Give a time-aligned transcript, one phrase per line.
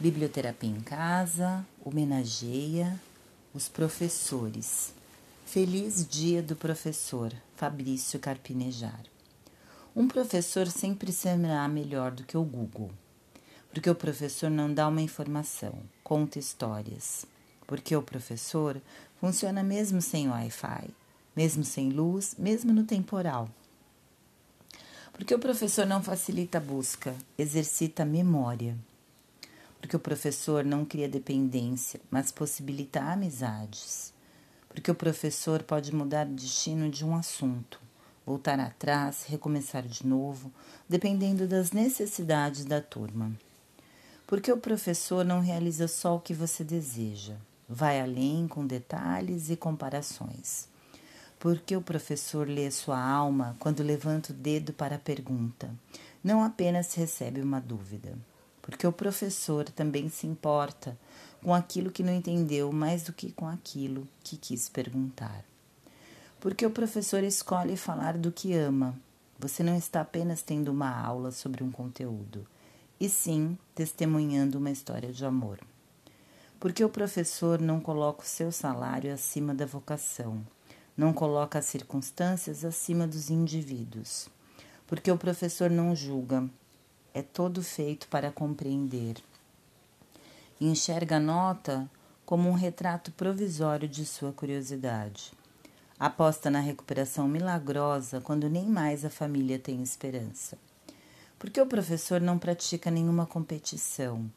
[0.00, 2.98] Biblioterapia em Casa homenageia
[3.52, 4.94] os professores.
[5.44, 9.02] Feliz Dia do Professor, Fabrício Carpinejar.
[9.94, 12.90] Um professor sempre será melhor do que o Google,
[13.70, 17.26] porque o professor não dá uma informação, conta histórias.
[17.66, 18.80] Porque o professor
[19.20, 20.88] funciona mesmo sem Wi-Fi,
[21.36, 23.50] mesmo sem luz, mesmo no temporal.
[25.12, 28.74] Porque o professor não facilita a busca, exercita a memória
[29.80, 34.12] porque o professor não cria dependência, mas possibilita amizades.
[34.68, 37.80] Porque o professor pode mudar o destino de um assunto,
[38.24, 40.52] voltar atrás, recomeçar de novo,
[40.88, 43.32] dependendo das necessidades da turma.
[44.26, 47.36] Porque o professor não realiza só o que você deseja,
[47.68, 50.68] vai além com detalhes e comparações.
[51.38, 55.74] Porque o professor lê sua alma quando levanta o dedo para a pergunta,
[56.22, 58.14] não apenas recebe uma dúvida
[58.62, 60.96] porque o professor também se importa
[61.42, 65.44] com aquilo que não entendeu mais do que com aquilo que quis perguntar.
[66.38, 68.94] Porque o professor escolhe falar do que ama.
[69.38, 72.46] Você não está apenas tendo uma aula sobre um conteúdo,
[72.98, 75.58] e sim testemunhando uma história de amor.
[76.58, 80.46] Porque o professor não coloca o seu salário acima da vocação,
[80.94, 84.28] não coloca as circunstâncias acima dos indivíduos.
[84.86, 86.46] Porque o professor não julga,
[87.12, 89.16] é todo feito para compreender.
[90.60, 91.90] Enxerga a nota
[92.24, 95.32] como um retrato provisório de sua curiosidade.
[95.98, 100.56] Aposta na recuperação milagrosa quando nem mais a família tem esperança.
[101.38, 104.30] Porque o professor não pratica nenhuma competição,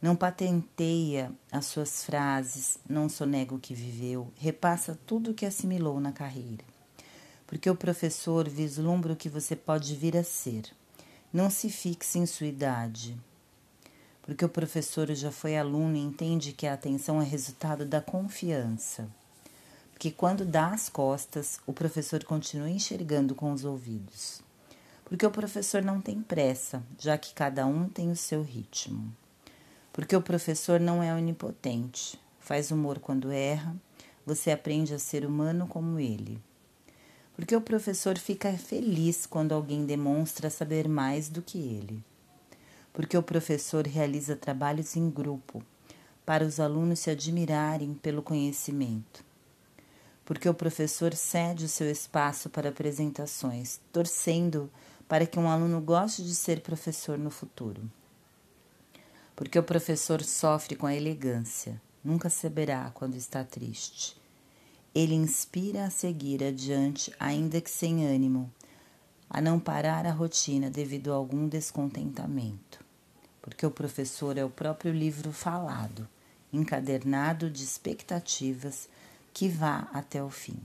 [0.00, 6.00] não patenteia as suas frases, não sonega o que viveu, repassa tudo o que assimilou
[6.00, 6.64] na carreira.
[7.46, 10.72] Porque o professor vislumbra o que você pode vir a ser
[11.32, 13.16] não se fixe em sua idade,
[14.22, 19.08] porque o professor já foi aluno e entende que a atenção é resultado da confiança.
[19.92, 24.42] Porque quando dá as costas, o professor continua enxergando com os ouvidos.
[25.04, 29.14] Porque o professor não tem pressa, já que cada um tem o seu ritmo.
[29.92, 33.74] Porque o professor não é onipotente, faz humor quando erra,
[34.26, 36.42] você aprende a ser humano como ele
[37.36, 42.02] porque o professor fica feliz quando alguém demonstra saber mais do que ele.
[42.94, 45.62] Porque o professor realiza trabalhos em grupo
[46.24, 49.22] para os alunos se admirarem pelo conhecimento.
[50.24, 54.70] Porque o professor cede o seu espaço para apresentações, torcendo
[55.06, 57.82] para que um aluno goste de ser professor no futuro.
[59.36, 64.16] Porque o professor sofre com a elegância, nunca saberá quando está triste
[64.96, 68.50] ele inspira a seguir adiante, ainda que sem ânimo,
[69.28, 72.82] a não parar a rotina devido a algum descontentamento.
[73.42, 76.08] Porque o professor é o próprio livro falado,
[76.50, 78.88] encadernado de expectativas
[79.34, 80.58] que vá até o fim.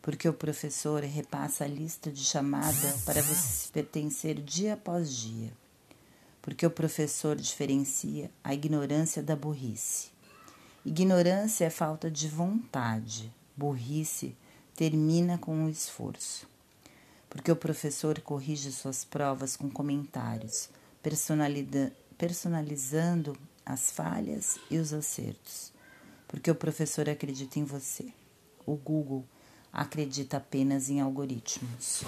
[0.00, 5.52] Porque o professor repassa a lista de chamada para você se pertencer dia após dia.
[6.40, 10.13] Porque o professor diferencia a ignorância da burrice
[10.84, 14.36] Ignorância é falta de vontade, burrice
[14.76, 16.46] termina com o esforço.
[17.30, 20.68] Porque o professor corrige suas provas com comentários,
[22.18, 25.72] personalizando as falhas e os acertos.
[26.28, 28.12] Porque o professor acredita em você.
[28.66, 29.24] O Google
[29.72, 32.04] acredita apenas em algoritmos.